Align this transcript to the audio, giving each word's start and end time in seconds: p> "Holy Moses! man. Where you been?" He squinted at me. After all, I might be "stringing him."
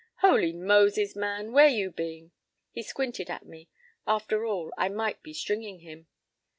p> 0.19 0.27
"Holy 0.27 0.51
Moses! 0.51 1.15
man. 1.15 1.51
Where 1.51 1.67
you 1.67 1.91
been?" 1.91 2.31
He 2.71 2.81
squinted 2.81 3.29
at 3.29 3.45
me. 3.45 3.69
After 4.07 4.47
all, 4.47 4.73
I 4.75 4.89
might 4.89 5.21
be 5.21 5.31
"stringing 5.31 5.81
him." 5.81 6.07